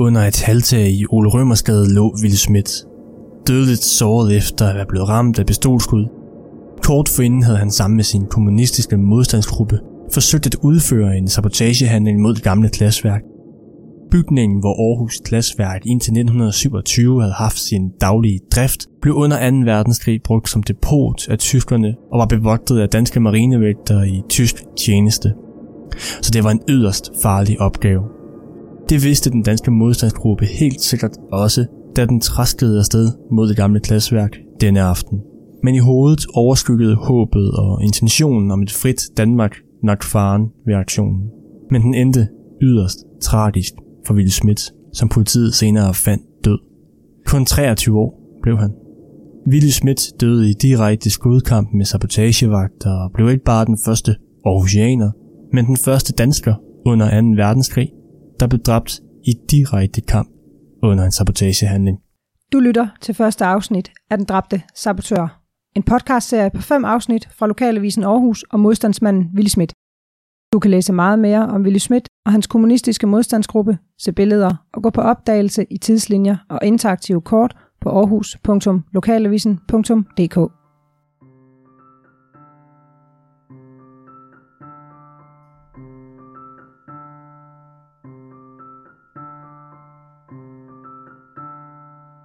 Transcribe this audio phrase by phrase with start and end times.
[0.00, 2.70] Under et halvtag i Ole Rømersgade lå Ville Schmidt.
[3.48, 6.06] Dødeligt såret efter at være blevet ramt af pistolskud.
[6.82, 9.78] Kort forinden havde han sammen med sin kommunistiske modstandsgruppe
[10.12, 13.22] forsøgt at udføre en sabotagehandling mod det gamle glasværk.
[14.10, 19.56] Bygningen, hvor Aarhus Glasværk indtil 1927 havde haft sin daglige drift, blev under 2.
[19.56, 25.32] verdenskrig brugt som depot af tyskerne og var bevogtet af danske marinevægtere i tysk tjeneste.
[26.22, 28.17] Så det var en yderst farlig opgave.
[28.88, 33.80] Det vidste den danske modstandsgruppe helt sikkert også, da den traskede afsted mod det gamle
[33.80, 35.20] glasværk denne aften.
[35.62, 41.22] Men i hovedet overskyggede håbet og intentionen om et frit Danmark nok faren ved aktionen.
[41.70, 42.28] Men den endte
[42.62, 43.72] yderst tragisk
[44.06, 44.60] for Ville Schmidt,
[44.92, 46.58] som politiet senere fandt død.
[47.26, 48.70] Kun 23 år blev han.
[49.46, 55.10] Ville Schmidt døde i direkte skudkamp med sabotagevagter og blev ikke bare den første Aarhusianer,
[55.52, 56.54] men den første dansker
[56.86, 57.26] under 2.
[57.26, 57.88] verdenskrig,
[58.40, 60.28] der blev dræbt i direkte kamp
[60.82, 61.98] under en sabotagehandling.
[62.52, 65.42] Du lytter til første afsnit af Den dræbte sabotør.
[65.76, 69.72] En podcastserie på fem afsnit fra Lokalavisen Aarhus og modstandsmanden Willy Schmidt.
[70.52, 74.82] Du kan læse meget mere om Willy Schmidt og hans kommunistiske modstandsgruppe, se billeder og
[74.82, 80.57] gå på opdagelse i tidslinjer og interaktive kort på aarhus.lokalavisen.dk.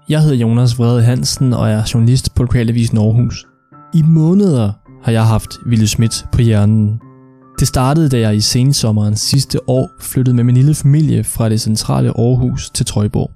[0.10, 3.46] Jeg hedder Jonas Vrede Hansen og er journalist på Lokalavisen Aarhus.
[3.94, 4.72] I måneder
[5.04, 7.00] har jeg haft Ville Schmidt på hjernen.
[7.60, 11.62] Det startede, da jeg i sensommeren sidste år flyttede med min lille familie fra det
[11.62, 13.32] centrale Aarhus til Trøjborg.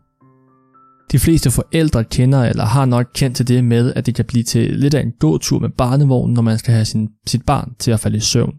[1.12, 4.44] De fleste forældre kender eller har nok kendt til det med, at det kan blive
[4.44, 7.92] til lidt af en gåtur med barnevognen, når man skal have sin, sit barn til
[7.92, 8.54] at falde i søvn.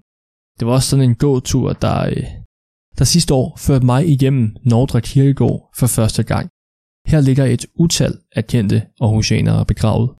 [0.60, 2.24] Det var også sådan en gåtur, der, øh,
[2.98, 6.50] der sidste år førte mig igennem Nordre Kirkegård for første gang.
[7.08, 10.10] Her ligger et utal af kendte Aarhusianere begravet.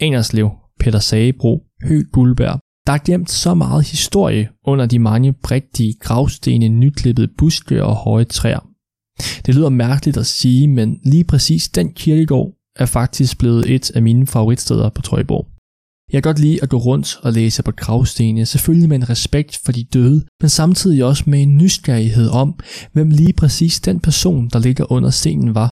[0.00, 2.60] Engerslev, Peter Sagebro, Høg Guldberg.
[2.86, 8.24] Der er gemt så meget historie under de mange prægtige gravstene, nyklippede buske og høje
[8.24, 8.68] træer.
[9.46, 14.02] Det lyder mærkeligt at sige, men lige præcis den kirkegård er faktisk blevet et af
[14.02, 15.46] mine favoritsteder på Trøjborg.
[16.12, 19.60] Jeg kan godt lide at gå rundt og læse på gravstene, selvfølgelig med en respekt
[19.64, 22.58] for de døde, men samtidig også med en nysgerrighed om,
[22.92, 25.70] hvem lige præcis den person, der ligger under stenen var.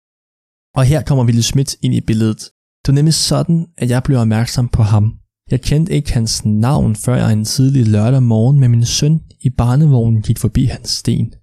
[0.74, 2.40] Og her kommer Ville Schmidt ind i billedet.
[2.82, 5.14] Det var nemlig sådan, at jeg blev opmærksom på ham.
[5.50, 9.50] Jeg kendte ikke hans navn, før jeg en tidlig lørdag morgen med min søn i
[9.50, 11.34] barnevognen gik forbi hans sten.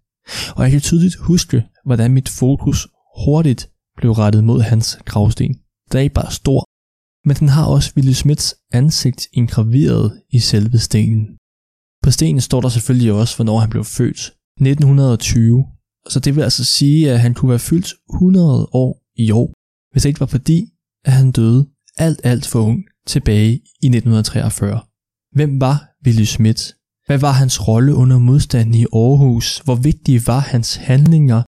[0.55, 2.87] Og jeg kan tydeligt huske, hvordan mit fokus
[3.25, 5.53] hurtigt blev rettet mod hans gravsten.
[5.91, 6.63] Den er ikke bare stor,
[7.27, 11.25] men den har også Ville Smiths ansigt indgraveret i selve stenen.
[12.03, 14.21] På stenen står der selvfølgelig også, hvornår han blev født.
[14.61, 15.65] 1920.
[16.09, 19.53] Så det vil altså sige, at han kunne være fyldt 100 år jo,
[19.91, 20.65] hvis det ikke var fordi,
[21.05, 21.67] at han døde
[21.97, 24.79] alt alt for ung tilbage i 1943.
[25.35, 26.73] Hvem var Willy Schmidt?
[27.07, 29.59] Hvad var hans rolle under modstanden i Aarhus?
[29.59, 31.43] Hvor vigtige var hans handlinger?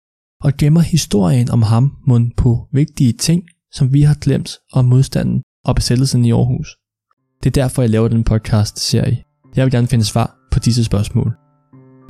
[0.44, 5.42] Og gemmer historien om ham mund på vigtige ting, som vi har glemt om modstanden
[5.64, 6.76] og besættelsen i Aarhus?
[7.42, 9.22] Det er derfor, jeg laver den podcast-serie.
[9.56, 11.32] Jeg vil gerne finde svar på disse spørgsmål.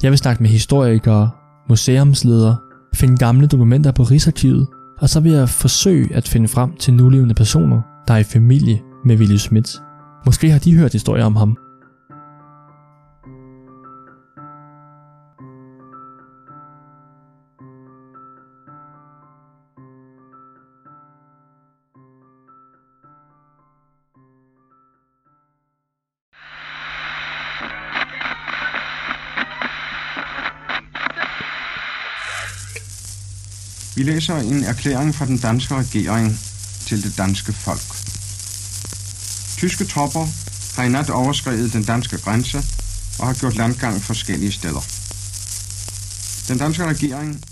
[0.03, 1.31] Jeg vil snakke med historikere,
[1.69, 2.57] museumsledere,
[2.95, 7.35] finde gamle dokumenter på Rigsarkivet, og så vil jeg forsøge at finde frem til nulevende
[7.35, 9.83] personer, der er i familie med Willy Schmidt.
[10.27, 11.57] Måske har de hørt historier om ham.
[33.97, 36.41] Vi læser en erklæring fra den danske regering
[36.87, 37.97] til det danske folk.
[39.57, 40.27] Tyske tropper
[40.77, 42.59] har i nat overskrevet den danske grænse
[43.19, 44.85] og har gjort landgang forskellige steder.
[46.49, 47.45] Den danske regering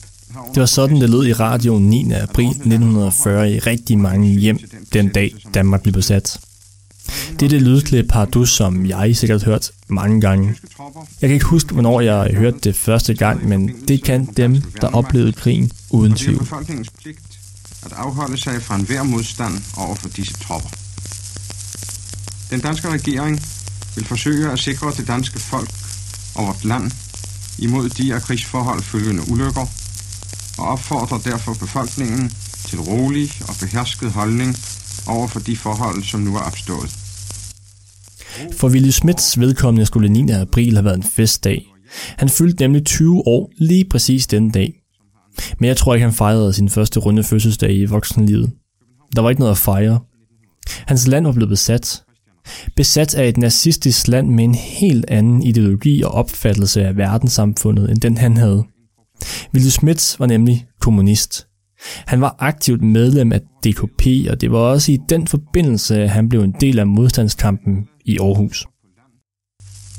[0.54, 2.12] Det var sådan, det lød i radioen 9.
[2.12, 4.58] april 1940 i rigtig mange hjem
[4.92, 6.40] den dag Danmark blev besat.
[7.40, 10.54] Dette lydklip har du, som jeg sikkert hørt mange gange.
[11.20, 14.88] Jeg kan ikke huske, hvornår jeg hørte det første gang, men det kan dem, der
[14.88, 17.38] oplevede krigen, uden og det er befolkningens pligt
[17.86, 20.68] at afholde sig fra enhver modstand over for disse tropper.
[22.50, 23.42] Den danske regering
[23.96, 25.70] vil forsøge at sikre det danske folk
[26.34, 26.90] og vort land
[27.58, 29.66] imod de af krigsforhold følgende ulykker,
[30.58, 32.32] og opfordrer derfor befolkningen
[32.68, 34.56] til rolig og behersket holdning
[35.06, 36.96] over for de forhold, som nu er opstået.
[38.56, 40.30] For Willy Smiths vedkommende skulle 9.
[40.30, 41.66] april have været en festdag.
[42.18, 44.83] Han fyldte nemlig 20 år lige præcis den dag.
[45.58, 48.52] Men jeg tror ikke, han fejrede sin første runde fødselsdag i voksenlivet.
[49.16, 50.00] Der var ikke noget at fejre.
[50.86, 52.02] Hans land var blevet besat.
[52.76, 58.00] Besat af et nazistisk land med en helt anden ideologi og opfattelse af verdenssamfundet, end
[58.00, 58.64] den han havde.
[59.54, 61.46] Willy Schmidt var nemlig kommunist.
[62.06, 66.28] Han var aktivt medlem af DKP, og det var også i den forbindelse, at han
[66.28, 68.66] blev en del af modstandskampen i Aarhus.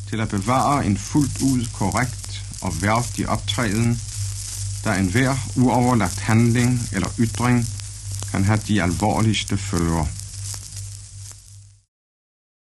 [0.10, 3.98] Til at bevare en fuldt ud korrekt og værdig optræden,
[4.86, 5.34] der enhver
[5.64, 7.58] uoverlagt handling eller ytring
[8.32, 10.06] kan have de alvorligste følger.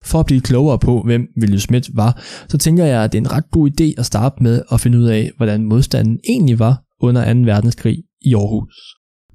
[0.05, 3.21] For at blive klogere på, hvem Willy Schmidt var, så tænker jeg, at det er
[3.21, 6.83] en ret god idé at starte med at finde ud af, hvordan modstanden egentlig var
[7.01, 7.39] under 2.
[7.39, 8.75] verdenskrig i Aarhus.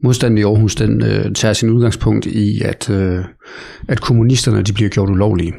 [0.02, 3.24] Modstanden i Aarhus den, øh, tager sin udgangspunkt i, at, øh,
[3.88, 5.52] at kommunisterne de bliver gjort ulovlige.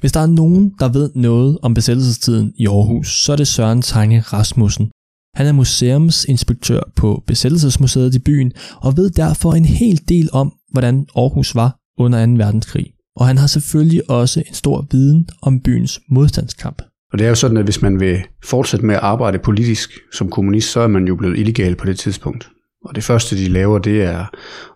[0.00, 3.82] Hvis der er nogen, der ved noget om besættelsestiden i Aarhus, så er det Søren
[3.82, 4.90] Tange Rasmussen.
[5.34, 11.06] Han er museumsinspektør på Besættelsesmuseet i byen og ved derfor en hel del om, hvordan
[11.16, 12.32] Aarhus var under 2.
[12.32, 12.86] verdenskrig.
[13.16, 16.82] Og han har selvfølgelig også en stor viden om byens modstandskamp.
[17.12, 20.30] Og det er jo sådan, at hvis man vil fortsætte med at arbejde politisk som
[20.30, 22.50] kommunist, så er man jo blevet illegal på det tidspunkt.
[22.84, 24.24] Og det første, de laver, det er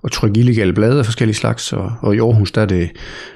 [0.04, 1.72] at trykke illegale blade af forskellige slags.
[1.72, 2.90] Og, og i Aarhus, der er, det,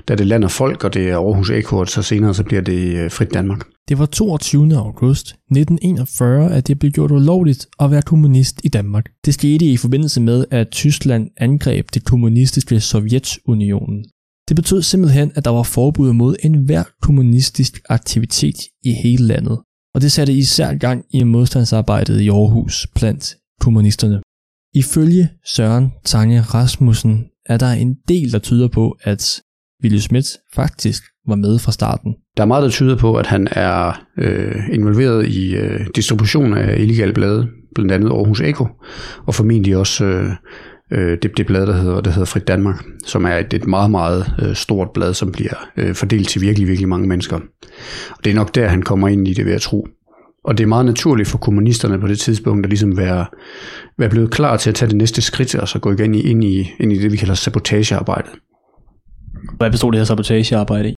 [0.08, 2.44] der er det land og folk, og det er Aarhus Eko, og så senere så
[2.44, 3.66] bliver det øh, Frit Danmark.
[3.88, 4.76] Det var 22.
[4.76, 9.04] august 1941, at det blev gjort ulovligt at være kommunist i Danmark.
[9.24, 14.04] Det skete i forbindelse med, at Tyskland angreb det kommunistiske Sovjetunionen.
[14.48, 19.58] Det betød simpelthen, at der var forbud mod enhver kommunistisk aktivitet i hele landet.
[19.94, 24.20] Og det satte især gang i modstandsarbejdet i Aarhus blandt kommunisterne.
[24.74, 29.40] Ifølge Søren Tanja Rasmussen er der en del, der tyder på, at
[29.82, 32.14] Willy Schmidt faktisk var med fra starten.
[32.36, 36.80] Der er meget, der tyder på, at han er øh, involveret i øh, distribution af
[36.80, 38.66] illegale blade, blandt andet Aarhus Eko,
[39.26, 40.30] og formentlig også øh,
[40.92, 43.90] øh, det, det blad, der hedder, der hedder Frit Danmark, som er et, et meget,
[43.90, 47.36] meget øh, stort blad, som bliver øh, fordelt til virkelig, virkelig mange mennesker.
[48.10, 49.86] Og det er nok der, han kommer ind i det, ved at tro.
[50.44, 53.26] Og det er meget naturligt for kommunisterne på det tidspunkt at ligesom være,
[53.98, 56.70] være blevet klar til at tage det næste skridt, og så gå igen ind i,
[56.80, 58.30] ind i det, vi kalder sabotagearbejdet.
[59.56, 60.94] Hvad bestod det her sabotagearbejde i?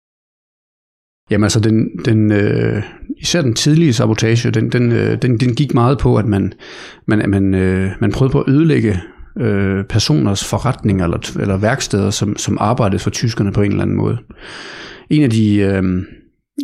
[1.31, 2.83] Jamen altså, den, den, øh,
[3.17, 6.53] især den tidlige sabotage, den, den, øh, den, den gik meget på, at man,
[7.07, 9.01] man, man, øh, man prøvede på at ødelægge
[9.39, 13.97] øh, personers forretninger eller, eller værksteder, som, som arbejdede for tyskerne på en eller anden
[13.97, 14.17] måde.
[15.09, 15.83] En af de øh,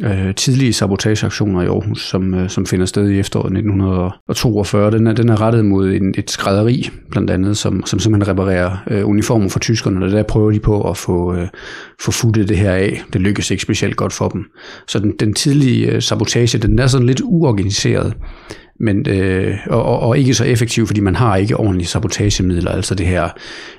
[0.04, 5.14] øh, tidlige sabotageaktioner i Aarhus, som, øh, som finder sted i efteråret 1942, den er,
[5.14, 9.50] den er rettet mod en, et skrædderi, blandt andet, som, som simpelthen reparerer øh, uniformer
[9.50, 11.48] for tyskerne, og der prøver de på at få, øh,
[12.02, 13.02] få futtet det her af.
[13.14, 14.46] Det lykkes ikke specielt godt for dem.
[14.88, 18.14] Så den, den tidlige øh, sabotage, den er sådan lidt uorganiseret,
[18.80, 23.06] men, øh, og, og ikke så effektiv, fordi man har ikke ordentlige sabotagemidler, altså det
[23.06, 23.30] her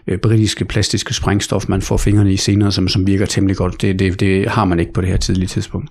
[0.06, 3.82] øh, britiske plastiske sprængstof, man får fingrene i senere, som, som virker temmelig godt.
[3.82, 5.90] Det, det, det har man ikke på det her tidlige tidspunkt.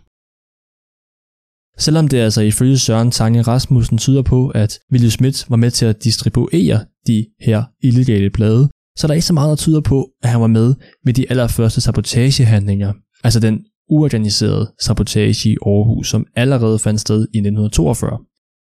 [1.86, 5.86] Selvom det altså ifølge Søren Tange Rasmussen tyder på, at Willy Schmidt var med til
[5.86, 10.00] at distribuere de her illegale blade, så er der ikke så meget, der tyder på,
[10.24, 10.70] at han var med
[11.06, 12.94] ved de allerførste sabotagehandlinger,
[13.24, 13.56] altså den
[13.90, 18.20] uorganiserede sabotage i Aarhus, som allerede fandt sted i 1942.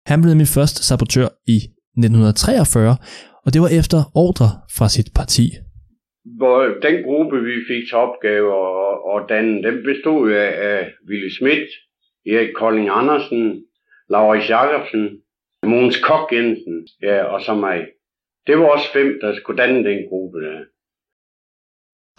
[0.06, 2.98] Han blev min første sabotør i 1943,
[3.46, 5.46] og det var efter ordre fra sit parti.
[6.88, 8.52] Den gruppe, vi fik til opgave
[9.14, 11.70] at, danne, den bestod af, af Willy Schmidt,
[12.26, 13.64] Erik Kolding Andersen,
[14.10, 15.06] Laurits Jacobsen,
[15.64, 17.80] Måns Kok Jensen, ja, og så mig.
[18.48, 20.38] Det var også fem, der skulle danne den gruppe.
[20.46, 20.60] Der.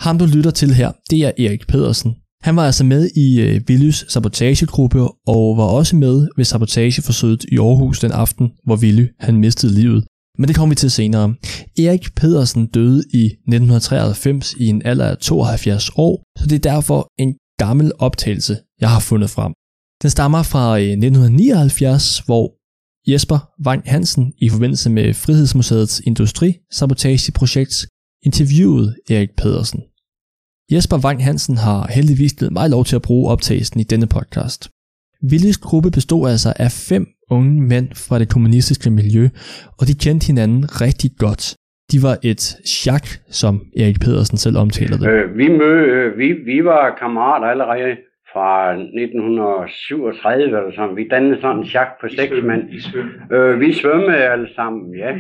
[0.05, 2.17] Ham du lytter til her, det er Erik Pedersen.
[2.43, 7.59] Han var altså med i øh, Willys sabotagegruppe og var også med ved sabotageforsøget i
[7.59, 10.05] Aarhus den aften, hvor Willy han mistede livet.
[10.39, 11.35] Men det kommer vi til senere.
[11.79, 17.09] Erik Pedersen døde i 1993 i en alder af 72 år, så det er derfor
[17.19, 19.53] en gammel optagelse, jeg har fundet frem.
[20.03, 22.45] Den stammer fra øh, 1979, hvor
[23.11, 27.75] Jesper Vang Hansen i forbindelse med Frihedsmuseets Industri-sabotageprojekt
[28.29, 29.81] interviewede Erik Pedersen.
[30.73, 34.71] Jesper Vang Hansen har heldigvis givet mig lov til at bruge optagelsen i denne podcast.
[35.31, 39.29] Willis gruppe bestod altså af fem unge mænd fra det kommunistiske miljø,
[39.79, 41.55] og de kendte hinanden rigtig godt.
[41.93, 45.07] De var et chak, som Erik Pedersen selv omtaler det.
[45.09, 47.97] Øh, vi, mød, øh, vi, vi var kammerater allerede
[48.33, 50.97] fra 1937 eller sådan.
[50.97, 52.63] Vi dannede sådan en chak på seks mænd.
[53.35, 55.13] Øh, vi svømmede alle sammen, ja.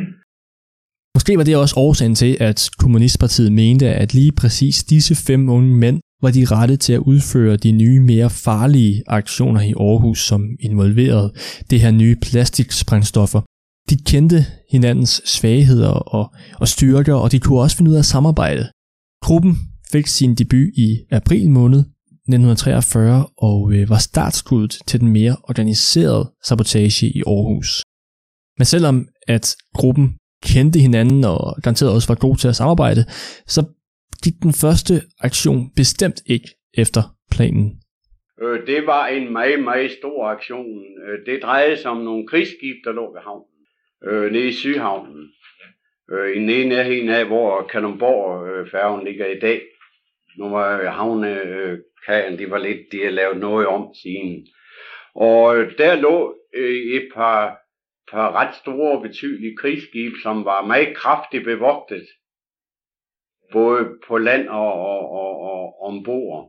[1.17, 5.77] Måske var det også årsagen til, at Kommunistpartiet mente, at lige præcis disse fem unge
[5.77, 10.41] mænd var de rette til at udføre de nye, mere farlige aktioner i Aarhus, som
[10.61, 11.33] involverede
[11.71, 13.41] det her nye plastiksprængstoffer.
[13.91, 14.37] De kendte
[14.71, 18.65] hinandens svagheder og, og styrker, og de kunne også finde ud af at samarbejde.
[19.25, 19.53] Gruppen
[19.93, 21.83] fik sin debut i april måned
[22.29, 27.83] 1943 og øh, var startskuddet til den mere organiserede sabotage i Aarhus.
[28.59, 30.07] Men selvom at gruppen
[30.45, 33.05] kendte hinanden og garanteret også var god til at samarbejde,
[33.47, 33.61] så
[34.25, 36.49] gik den første aktion bestemt ikke
[36.83, 37.67] efter planen.
[38.43, 40.85] Øh, det var en meget, meget stor aktion.
[41.05, 43.57] Øh, det drejede sig om nogle krigsskib, der lå ved havnen.
[44.07, 45.33] Øh, nede i Sydhavnen.
[46.13, 49.61] Øh, I den nærheden af, hvor Kalundborg-færgen øh, ligger i dag.
[50.39, 54.47] Nu var øh, havnekagen, de var lidt, de har lavet noget om siden.
[55.15, 57.59] Og øh, der lå øh, et par,
[58.11, 62.07] par ret store og betydelige krigsskib, som var meget kraftigt bevogtet
[63.53, 66.49] både på land og, og, og, og ombord.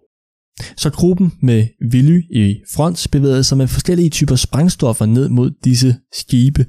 [0.78, 5.96] Så gruppen med Willy i front bevægede sig med forskellige typer sprængstoffer ned mod disse
[6.12, 6.66] skibe.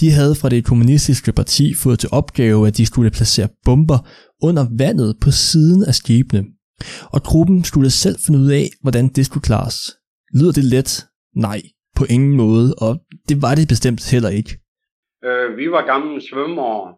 [0.00, 3.98] De havde fra det kommunistiske parti fået til opgave, at de skulle placere bomber
[4.42, 6.44] under vandet på siden af skibene.
[7.14, 9.78] Og gruppen skulle selv finde ud af, hvordan det skulle klares.
[10.38, 10.90] Lyder det let?
[11.36, 11.60] Nej,
[11.96, 12.92] på ingen måde, og
[13.28, 14.52] det var det bestemt heller ikke.
[15.24, 16.94] Øh, vi var gamle svømmere,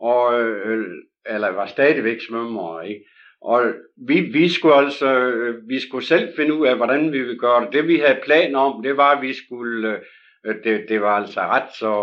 [0.00, 0.86] og øh,
[1.26, 3.04] eller var stadigvæk svømmere, ikke?
[3.42, 3.60] Og
[4.08, 7.64] vi, vi skulle altså, øh, vi skulle selv finde ud af, hvordan vi ville gøre
[7.64, 7.72] det.
[7.72, 9.98] Det vi havde planer om, det var, at vi skulle,
[10.46, 11.94] øh, det, det var altså ret så,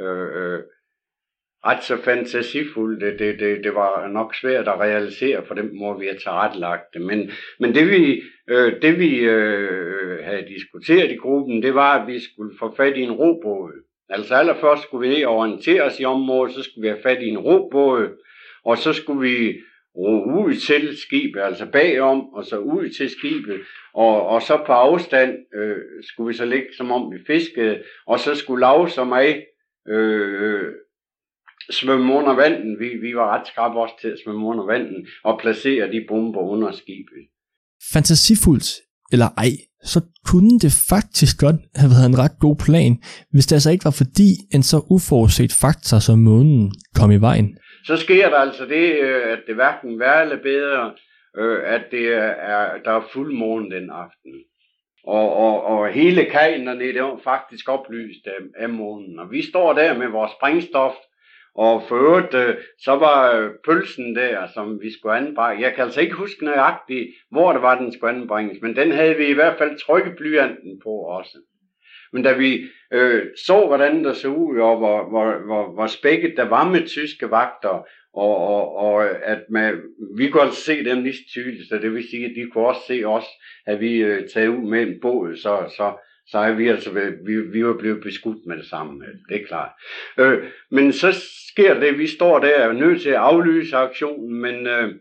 [0.00, 0.62] øh, øh,
[1.66, 3.00] ret så fantasifuldt.
[3.00, 6.94] Det, det, det, det var nok svært at realisere på den måde, vi har tilrettelagt
[6.94, 7.02] det.
[7.02, 7.30] Men,
[7.60, 12.20] men det vi, øh, det vi øh, havde diskuteret i gruppen, det var, at vi
[12.20, 13.72] skulle få fat i en robåd.
[14.08, 17.38] Altså allerførst skulle vi orientere os i området, så skulle vi have fat i en
[17.38, 18.08] robåd,
[18.64, 19.54] og så skulle vi
[19.96, 23.60] ro ud til skibet, altså bagom, og så ud til skibet,
[23.94, 28.18] og, og så på afstand øh, skulle vi så ligge, som om vi fiskede, og
[28.18, 29.44] så skulle lave som mig
[29.88, 30.72] øh,
[31.70, 32.78] svømme under vandet.
[32.80, 36.40] Vi, vi var ret skarpe også til at svømme under vandet, og placere de bomber
[36.40, 37.22] under skibet.
[37.92, 38.68] Fantasifuldt,
[39.12, 39.50] eller ej,
[39.84, 43.84] så kunne det faktisk godt have været en ret god plan, hvis det altså ikke
[43.84, 48.64] var fordi en så uforudset faktor som månen kom i vejen så sker der altså
[48.66, 50.94] det, øh, at det hverken værre eller bedre,
[51.36, 54.32] øh, at det er, der er fuldmåne den aften.
[55.06, 59.18] Og, og, og hele kajen dernede, det var faktisk oplyst af, af månen.
[59.18, 60.92] Og vi står der med vores sprængstof,
[61.54, 65.62] og for øvrigt, øh, så var øh, pølsen der, som vi skulle anbringe.
[65.62, 69.16] Jeg kan altså ikke huske nøjagtigt, hvor det var, den skulle anbringes, men den havde
[69.16, 71.38] vi i hvert fald trykket blyanten på også.
[72.12, 76.34] Men da vi øh, så, hvordan der så ud, og hvor, hvor, hvor, hvor spækket
[76.36, 79.82] der var med tyske vagter, og, og, og øh, at man,
[80.16, 82.86] vi kunne altså se dem lige tydeligt, så det vil sige, at de kunne også
[82.86, 83.26] se os,
[83.66, 85.92] at vi øh, taget ud med en båd, så, så,
[86.26, 86.90] så er vi altså,
[87.24, 89.72] vi, vi var blevet beskudt med det samme, det er klart.
[90.18, 91.12] Øh, men så
[91.52, 94.94] sker det, vi står der og er nødt til at aflyse aktionen, men øh,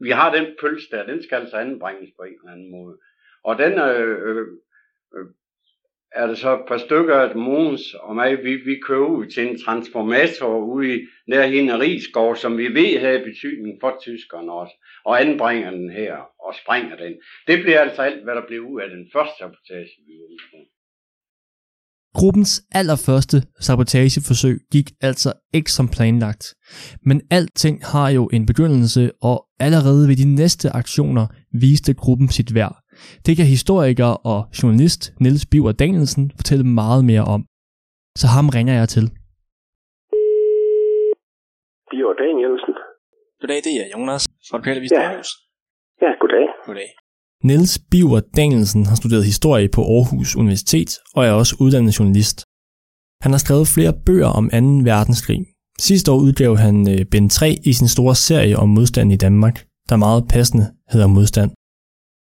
[0.00, 2.98] vi har den pølse der, den skal altså anbringes på en eller anden måde.
[3.44, 4.46] Og den øh, øh,
[5.16, 5.26] øh
[6.14, 9.48] er der så et par stykker af Mogens og mig, vi, vi kører ud til
[9.48, 14.74] en transformator ude i nærheden af Rigskov, som vi ved havde betydning for tyskerne også,
[15.04, 16.14] og anbringer den her
[16.46, 17.12] og springer den.
[17.46, 20.64] Det bliver altså alt, hvad der blev ud af den første sabotage, vi var
[22.14, 26.54] Gruppens allerførste sabotageforsøg gik altså ikke som planlagt.
[27.02, 32.54] Men alting har jo en begyndelse, og allerede ved de næste aktioner viste gruppen sit
[32.54, 32.83] værd.
[33.26, 37.40] Det kan historiker og journalist Niels Biver Danielsen fortælle meget mere om.
[38.20, 39.04] Så ham ringer jeg til.
[41.90, 42.74] Biver Danielsen.
[43.40, 45.02] Goddag, det er Jonas fra Lokalavisen ja.
[45.02, 45.30] Aarhus.
[46.02, 46.46] Ja, goddag.
[46.66, 46.90] Goddag.
[47.48, 52.38] Niels Biver Danielsen har studeret historie på Aarhus Universitet og er også uddannet journalist.
[53.24, 54.56] Han har skrevet flere bøger om 2.
[54.90, 55.40] verdenskrig.
[55.78, 59.56] Sidste år udgav han øh, bind 3 i sin store serie om modstand i Danmark,
[59.88, 61.50] der meget passende hedder Modstand.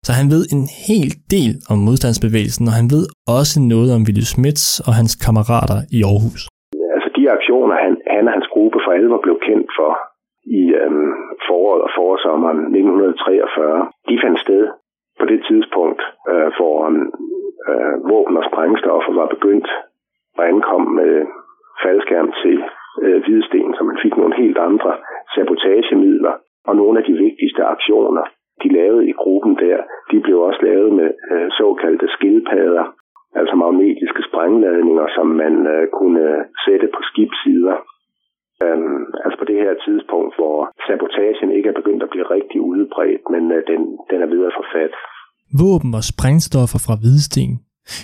[0.05, 3.05] Så han ved en hel del om modstandsbevægelsen, og han ved
[3.37, 6.41] også noget om Willy Smits og hans kammerater i Aarhus.
[6.95, 9.91] Altså de aktioner, han, han og hans gruppe for alvor blev kendt for
[10.61, 11.11] i øhm,
[11.47, 14.63] foråret og forsommeren 1943, de fandt sted
[15.19, 16.75] på det tidspunkt, øh, hvor
[17.69, 19.69] øh, våben og sprængstoffer var begyndt
[20.39, 21.13] at ankomme med
[21.83, 22.57] faldskærm til
[23.03, 24.91] øh, Hvidsten, så man fik nogle helt andre
[25.33, 26.33] sabotagemidler
[26.69, 28.25] og nogle af de vigtigste aktioner
[28.65, 29.77] de lavede i gruppen der,
[30.11, 32.85] de blev også lavet med øh, såkaldte skildpadder,
[33.39, 36.25] altså magnetiske sprængladninger, som man øh, kunne
[36.65, 37.77] sætte på skibssider.
[38.63, 40.57] Øhm, altså på det her tidspunkt, hvor
[40.87, 43.81] sabotagen ikke er begyndt at blive rigtig udbredt, men øh, den,
[44.11, 44.93] den er videre for fat.
[45.59, 47.51] Våben og sprængstoffer fra Hvidsten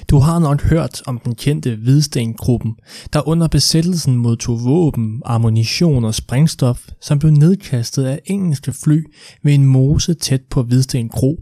[0.09, 2.75] du har nok hørt om den kendte Hvidsten-gruppen,
[3.13, 9.03] der under besættelsen modtog våben, ammunition og sprængstof, som blev nedkastet af engelske fly
[9.43, 11.39] ved en mose tæt på Hvidsten Kro.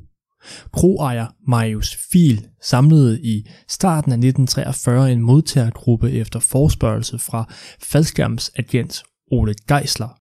[0.74, 7.54] Kroejer Marius Fil samlede i starten af 1943 en modtagergruppe efter forspørgelse fra
[7.84, 10.20] faldskærmsagent Ole Geisler.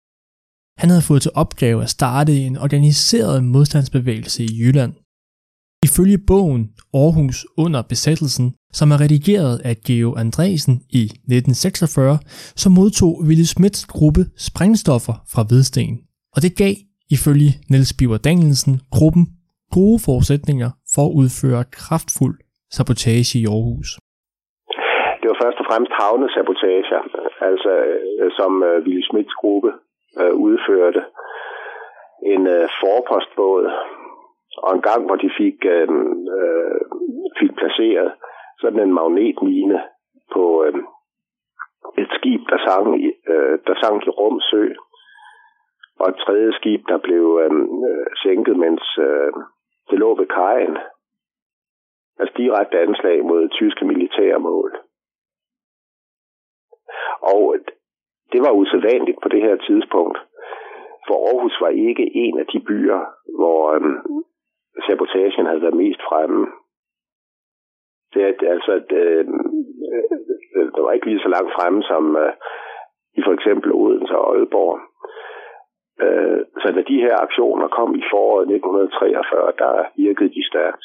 [0.81, 4.93] Han havde fået til opgave at starte en organiseret modstandsbevægelse i Jylland.
[5.87, 6.65] Ifølge bogen
[7.03, 8.47] Aarhus under besættelsen,
[8.79, 12.19] som er redigeret af Geo Andresen i 1946,
[12.63, 15.97] så modtog Willy Smiths gruppe sprængstoffer fra Hvidsten.
[16.35, 16.75] Og det gav,
[17.17, 19.25] ifølge Niels Biver Danielsen, gruppen
[19.77, 22.37] gode forudsætninger for at udføre kraftfuld
[22.77, 23.91] sabotage i Aarhus.
[25.21, 27.03] Det var først og fremmest havnesabotager,
[27.51, 27.73] altså
[28.21, 29.03] øh, som øh, Willy
[29.41, 29.71] gruppe
[30.21, 31.03] øh, udførte.
[32.33, 33.65] En øh, forpostbåd
[34.65, 35.89] og en gang, hvor de fik, øh,
[36.37, 36.81] øh,
[37.41, 38.13] fik placeret
[38.61, 39.83] sådan en magnetmine
[40.33, 40.75] på øh,
[41.99, 42.87] et skib, der sang,
[43.33, 44.65] øh, der sang i Rumsø,
[46.01, 47.53] og et tredje skib, der blev øh,
[47.89, 49.33] øh, sænket, mens øh,
[49.91, 50.79] det lå ved kajen.
[52.19, 54.79] Altså direkte anslag mod tyske militære mål.
[57.21, 57.57] Og
[58.33, 60.19] det var usædvanligt på det her tidspunkt,
[61.07, 63.01] for Aarhus var ikke en af de byer,
[63.39, 63.81] hvor, øh,
[64.87, 66.43] sabotagen havde været mest fremme.
[68.13, 69.25] Det er altså, det, øh,
[70.57, 72.33] øh det var ikke lige så langt fremme som øh,
[73.19, 74.77] i for eksempel Odense og Aalborg.
[76.05, 79.73] Øh, så da de her aktioner kom i foråret 1943, der
[80.05, 80.85] virkede de stærkt.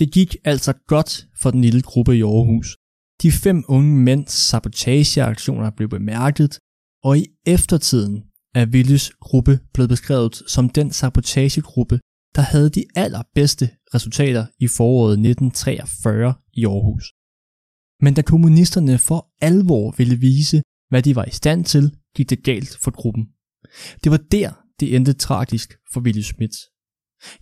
[0.00, 2.68] Det gik altså godt for den lille gruppe i Aarhus.
[3.22, 6.52] De fem unge mænds sabotageaktioner blev bemærket,
[7.06, 7.24] og i
[7.54, 8.14] eftertiden
[8.58, 11.96] er Willys gruppe blevet beskrevet som den sabotagegruppe,
[12.36, 17.04] der havde de allerbedste resultater i foråret 1943 i Aarhus.
[18.00, 22.44] Men da kommunisterne for alvor ville vise, hvad de var i stand til, gik det
[22.44, 23.26] galt for gruppen.
[24.04, 26.56] Det var der, det endte tragisk for Willy Schmidt.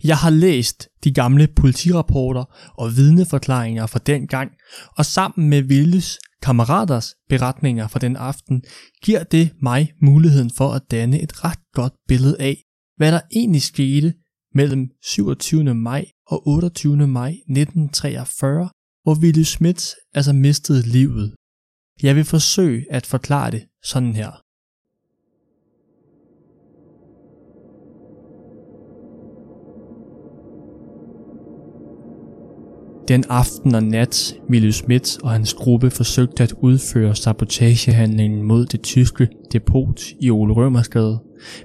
[0.03, 4.51] Jeg har læst de gamle politirapporter og vidneforklaringer fra den gang,
[4.97, 8.63] og sammen med Willes kammeraters beretninger fra den aften,
[9.03, 12.63] giver det mig muligheden for at danne et ret godt billede af,
[12.97, 14.13] hvad der egentlig skete
[14.55, 15.73] mellem 27.
[15.73, 17.07] maj og 28.
[17.07, 18.69] maj 1943,
[19.03, 21.35] hvor Willy Schmidt altså mistede livet.
[22.03, 24.31] Jeg vil forsøge at forklare det sådan her.
[33.07, 38.81] Den aften og nat, Willy Schmidt og hans gruppe forsøgte at udføre sabotagehandlingen mod det
[38.81, 41.19] tyske depot i Ole Rømersgade,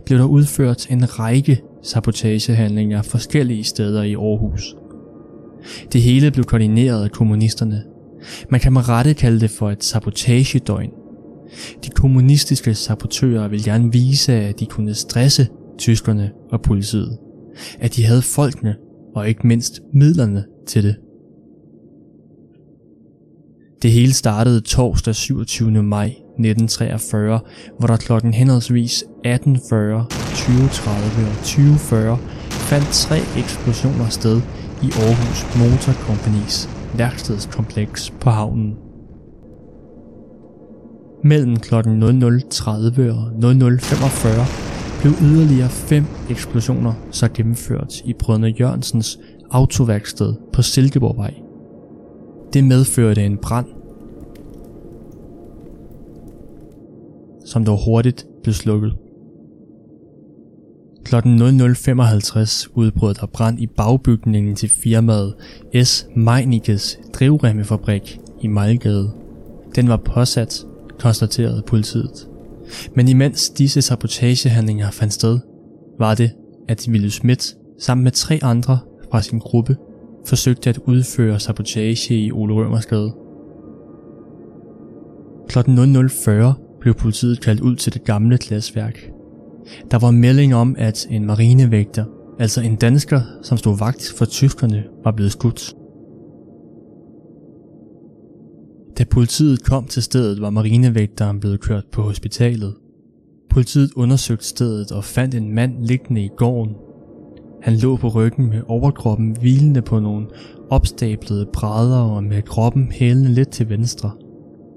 [0.07, 4.75] blev der udført en række sabotagehandlinger forskellige steder i Aarhus.
[5.93, 7.85] Det hele blev koordineret af kommunisterne.
[8.51, 10.91] Man kan med rette kalde det for et sabotagedøgn.
[11.85, 17.19] De kommunistiske sabotører ville gerne vise, at de kunne stresse tyskerne og politiet.
[17.81, 18.77] At de havde folkene
[19.15, 20.97] og ikke mindst midlerne til det.
[23.83, 25.83] Det hele startede torsdag 27.
[25.83, 27.41] maj 1943,
[27.79, 30.91] hvor der klokken henholdsvis 18.40, 20.30
[31.27, 32.17] og 20.40
[32.51, 34.41] fandt tre eksplosioner sted
[34.83, 38.77] i Aarhus Motor Companies værkstedskompleks på havnen.
[41.25, 41.75] Mellem kl.
[41.75, 49.19] 00.30 og 00.45 blev yderligere fem eksplosioner så gennemført i Brødne Jørgensens
[49.51, 51.35] autoværksted på Silkeborgvej.
[52.53, 53.67] Det medførte en brand,
[57.45, 59.10] som dog hurtigt blev slukket.
[61.05, 65.35] Klokken 00.55 udbrød der brand i bagbygningen til firmaet
[65.85, 66.07] S.
[66.17, 69.11] Meinikes drivremmefabrik i Mejlgade.
[69.75, 70.65] Den var påsat,
[70.99, 72.29] konstaterede politiet.
[72.95, 75.39] Men imens disse sabotagehandlinger fandt sted,
[75.99, 76.31] var det,
[76.69, 78.79] at Willy Schmidt sammen med tre andre
[79.11, 79.77] fra sin gruppe
[80.27, 83.15] forsøgte at udføre sabotage i Ole Rømersgade.
[85.49, 89.11] Klokken 00.40 blev politiet kaldt ud til det gamle glasværk.
[89.91, 92.05] Der var melding om, at en marinevægter,
[92.39, 95.75] altså en dansker, som stod vagt for tyskerne, var blevet skudt.
[98.99, 102.75] Da politiet kom til stedet, var marinevægteren blevet kørt på hospitalet.
[103.51, 106.75] Politiet undersøgte stedet og fandt en mand liggende i gården.
[107.63, 110.27] Han lå på ryggen med overkroppen hvilende på nogle
[110.71, 114.11] opstablede brædder og med kroppen hælende lidt til venstre.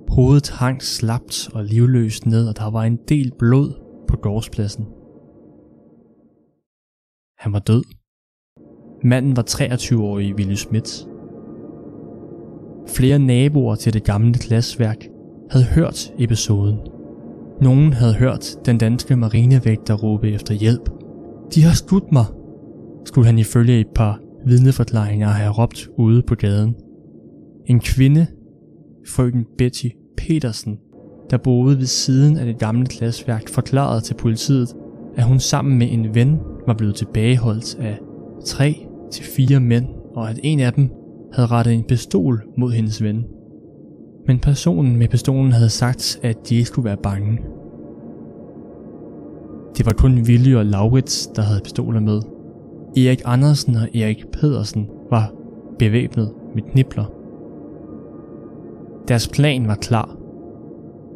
[0.08, 3.83] Hovedet hang slapt og livløst ned, og der var en del blod
[4.14, 4.86] på gårdspladsen.
[7.38, 7.84] Han var død.
[9.04, 11.08] Manden var 23-årig Willy Schmidt.
[12.88, 15.08] Flere naboer til det gamle glasværk
[15.52, 16.80] havde hørt episoden.
[17.62, 20.90] Nogen havde hørt den danske marinevægter råbe efter hjælp.
[21.56, 22.26] De har skudt mig,
[23.06, 26.76] skulle han ifølge et par vidneforklaringer have råbt ude på gaden.
[27.66, 28.28] En kvinde,
[29.08, 30.80] frøken Betty Petersen,
[31.32, 34.76] der boede ved siden af det gamle glasværk, forklarede til politiet,
[35.16, 38.00] at hun sammen med en ven var blevet tilbageholdt af
[38.46, 40.90] tre til fire mænd, og at en af dem
[41.34, 43.26] havde rettet en pistol mod hendes ven.
[44.28, 47.40] Men personen med pistolen havde sagt, at de ikke skulle være bange.
[49.78, 52.22] Det var kun Willy og Laurits, der havde pistoler med.
[52.98, 55.34] Erik Andersen og Erik Pedersen var
[55.80, 57.06] bevæbnet med knibler.
[59.08, 60.23] Deres plan var klar.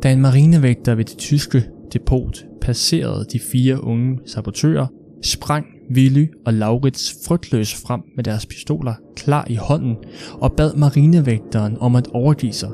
[0.08, 4.88] Da en marinevægter ved det tyske depot passerede de fire unge sabotører,
[5.24, 5.66] sprang
[5.96, 9.96] Willy og Laurits frygtløs frem med deres pistoler klar i hånden
[10.34, 12.70] og bad marinevægteren om at overgive sig.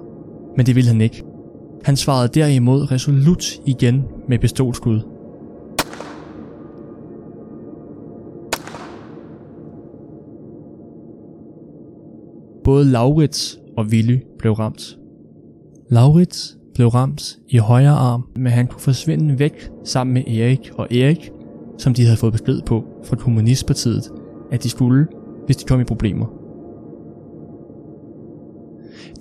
[0.58, 1.24] Men det ville han ikke.
[1.84, 5.02] Han svarede derimod resolut igen med pistolskud.
[12.64, 14.98] Både Laurits og Willy blev ramt.
[15.90, 20.94] Laurits blev ramt i højre arm, men han kunne forsvinde væk sammen med Erik, og
[20.94, 21.32] Erik,
[21.78, 24.12] som de havde fået besked på fra Kommunistpartiet,
[24.52, 25.08] at de skulle,
[25.46, 26.26] hvis de kom i problemer.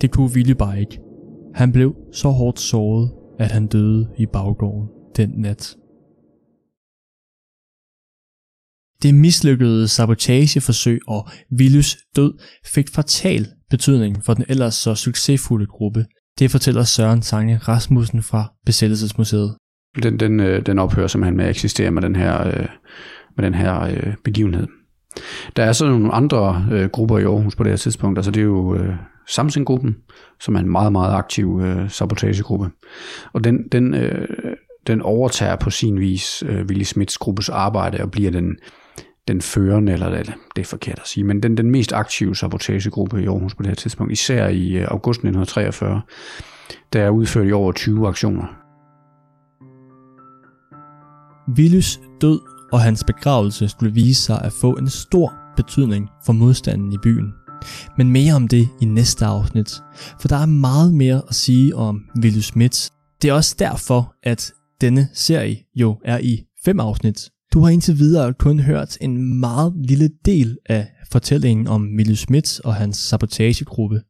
[0.01, 0.99] Det kunne Ville bare ikke.
[1.53, 5.77] Han blev så hårdt såret, at han døde i baggården den nat.
[9.03, 11.27] Det mislykkede sabotageforsøg og
[11.59, 12.33] Willys død
[12.65, 16.05] fik fatal betydning for den ellers så succesfulde gruppe.
[16.39, 19.55] Det fortæller Søren Sange Rasmussen fra Besættelsesmuseet.
[20.03, 22.67] Den, den, øh, den ophører simpelthen med at eksistere med den her, øh,
[23.35, 24.67] med den her øh, begivenhed.
[25.55, 28.17] Der er så nogle andre øh, grupper i Aarhus på det her tidspunkt.
[28.17, 28.95] Altså det er jo øh,
[29.27, 29.95] Samsung-gruppen,
[30.39, 32.69] som er en meget, meget aktiv øh, sabotagegruppe.
[33.33, 34.27] Og den, den, øh,
[34.87, 38.55] den overtager på sin vis øh, Willy Smiths gruppes arbejde og bliver den,
[39.27, 40.09] den førende, eller,
[40.55, 43.69] det er forkert at sige, men den, den mest aktive sabotagegruppe i Aarhus på det
[43.69, 46.01] her tidspunkt, især i øh, august 1943,
[46.93, 48.63] der er udført i over 20 aktioner.
[51.57, 52.39] Willys død
[52.71, 57.33] og hans begravelse skulle vise sig at få en stor betydning for modstanden i byen.
[57.97, 59.71] Men mere om det i næste afsnit,
[60.21, 62.79] for der er meget mere at sige om Willy Smith.
[63.21, 67.32] Det er også derfor, at denne serie jo er i fem afsnit.
[67.53, 72.59] Du har indtil videre kun hørt en meget lille del af fortællingen om Willy Schmidt
[72.59, 74.01] og hans sabotagegruppe.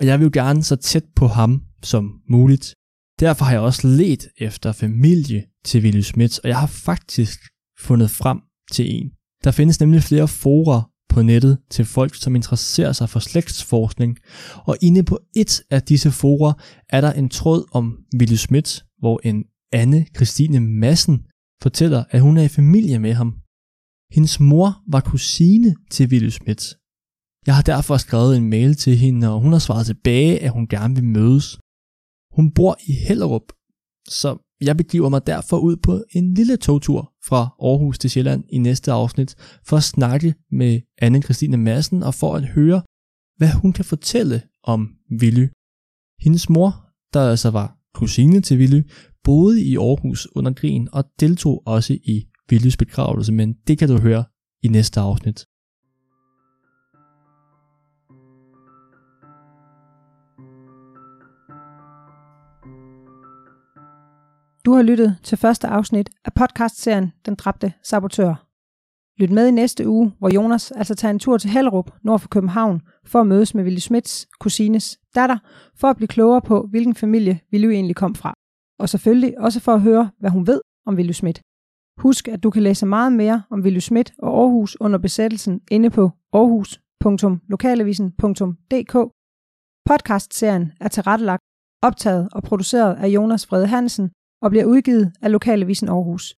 [0.00, 2.74] Og jeg vil jo gerne så tæt på ham som muligt.
[3.20, 7.40] Derfor har jeg også let efter familie til Willy Schmidt, og jeg har faktisk
[7.80, 8.40] fundet frem
[8.72, 9.10] til en.
[9.44, 14.18] Der findes nemlig flere forer på nettet til folk, som interesserer sig for slægtsforskning,
[14.64, 16.52] og inde på et af disse forer
[16.88, 21.24] er der en tråd om Willy Schmidt, hvor en Anne Christine Massen
[21.66, 23.30] fortæller, at hun er i familie med ham.
[24.14, 26.62] Hendes mor var kusine til Willy Schmidt.
[27.46, 30.66] Jeg har derfor skrevet en mail til hende, og hun har svaret tilbage, at hun
[30.68, 31.46] gerne vil mødes.
[32.36, 33.46] Hun bor i Hellerup,
[34.20, 34.28] så
[34.60, 38.92] jeg begiver mig derfor ud på en lille togtur fra Aarhus til Sjælland i næste
[38.92, 39.30] afsnit,
[39.68, 42.82] for at snakke med anne Christine Madsen og for at høre,
[43.38, 44.80] hvad hun kan fortælle om
[45.20, 45.46] Willy.
[46.24, 46.70] Hendes mor,
[47.14, 48.82] der altså var kusine til Willy,
[49.24, 53.98] boede i Aarhus under krigen og deltog også i Willys begravelse, men det kan du
[53.98, 54.24] høre
[54.62, 55.44] i næste afsnit.
[64.64, 68.43] Du har lyttet til første afsnit af podcastserien Den dræbte sabotør.
[69.18, 72.28] Lyt med i næste uge, hvor Jonas altså tager en tur til Hellerup nord for
[72.28, 75.38] København for at mødes med Ville Smits kusines datter,
[75.76, 78.34] for at blive klogere på, hvilken familie Ville egentlig kom fra.
[78.78, 81.40] Og selvfølgelig også for at høre, hvad hun ved om Ville Schmidt.
[81.98, 85.90] Husk, at du kan læse meget mere om Ville Schmidt og Aarhus under besættelsen inde
[85.90, 88.94] på aarhus.lokalavisen.dk.
[89.88, 91.42] Podcastserien er tilrettelagt,
[91.82, 94.10] optaget og produceret af Jonas Frede Hansen
[94.42, 96.34] og bliver udgivet af Lokalavisen Aarhus.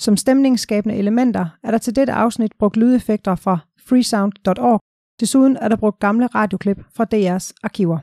[0.00, 4.80] Som stemningsskabende elementer er der til dette afsnit brugt lydeffekter fra freesound.org.
[5.20, 7.98] Desuden er der brugt gamle radioklip fra DR's arkiver.